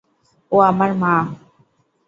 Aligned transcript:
ও 0.51 0.55
আমার 0.61 0.91
মা! 1.01 1.13